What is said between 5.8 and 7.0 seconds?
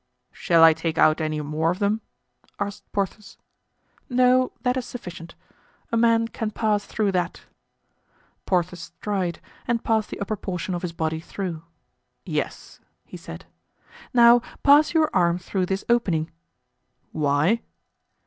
a man can pass